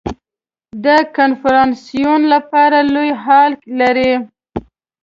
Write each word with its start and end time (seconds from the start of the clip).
د 0.85 0.87
کنفرانسونو 1.17 2.15
لپاره 2.33 2.77
لوی 2.93 3.11
هال 3.23 3.51
لري. 3.79 4.13